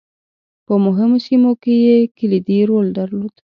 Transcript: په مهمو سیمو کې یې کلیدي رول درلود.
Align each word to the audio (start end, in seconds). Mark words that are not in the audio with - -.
په 0.65 0.73
مهمو 0.85 1.17
سیمو 1.25 1.51
کې 1.63 1.73
یې 1.85 1.97
کلیدي 2.17 2.59
رول 2.69 2.87
درلود. 2.97 3.33